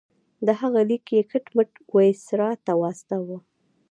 [0.45, 3.37] د هغه لیک یې کټ مټ وایسرا ته واستاوه.